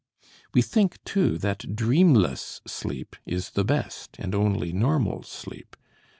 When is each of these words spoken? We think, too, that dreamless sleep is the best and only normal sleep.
We 0.55 0.63
think, 0.63 0.97
too, 1.03 1.37
that 1.37 1.75
dreamless 1.75 2.61
sleep 2.65 3.15
is 3.27 3.51
the 3.51 3.63
best 3.63 4.15
and 4.17 4.33
only 4.33 4.73
normal 4.73 5.21
sleep. 5.21 5.77